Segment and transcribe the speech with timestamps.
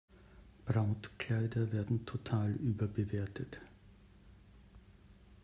[0.65, 3.61] Brautkleider werden total überbewertet.